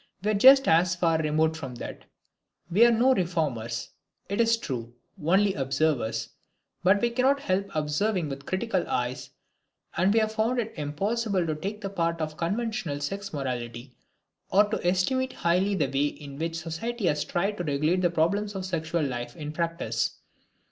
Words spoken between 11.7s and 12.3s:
the part